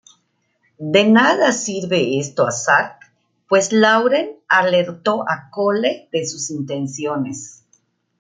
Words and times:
De 0.79 1.03
nada 1.07 1.51
sirve 1.51 2.17
esto 2.17 2.47
a 2.47 2.51
Sark, 2.51 3.01
pues 3.47 3.71
Lauren 3.71 4.39
alertó 4.49 5.21
a 5.29 5.51
Cole 5.51 6.09
de 6.11 6.25
sus 6.25 6.49
intenciones. 6.49 7.63